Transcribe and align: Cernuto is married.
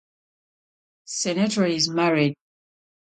Cernuto 1.05 1.61
is 1.69 1.87
married. 1.87 2.35